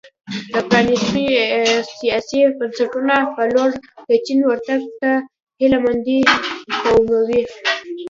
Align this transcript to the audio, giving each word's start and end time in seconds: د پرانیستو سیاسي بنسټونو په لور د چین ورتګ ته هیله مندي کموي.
د 0.51 0.53
پرانیستو 0.67 1.23
سیاسي 1.99 2.39
بنسټونو 2.57 3.17
په 3.33 3.41
لور 3.53 3.71
د 4.09 4.11
چین 4.25 4.39
ورتګ 4.49 4.81
ته 4.99 5.09
هیله 5.59 5.77
مندي 5.83 6.19
کموي. 6.81 7.41